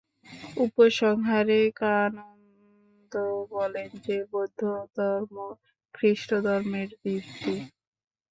উপসংহারে 0.57 1.61
কানন্দ 1.79 3.13
বলেন 3.53 3.89
যে, 4.05 4.17
বৌদ্ধধর্ম 4.31 5.35
খ্রীষ্টধর্মের 5.95 6.89
ভিত্তি। 7.01 7.55